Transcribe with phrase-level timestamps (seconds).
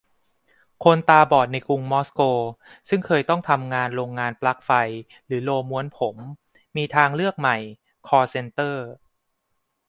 [0.83, 2.21] คนตาบอดในกรุงมอสโก
[2.89, 4.71] ซึ่งเคยต้องทำงานโรงงานปลั๊กไฟ
[5.27, 6.15] หรือโรลม้วนผม:
[6.77, 7.57] มีทางเลือกใหม่
[8.07, 8.85] คอลล์เซ็นเตอร์